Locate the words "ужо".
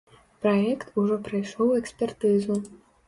1.01-1.17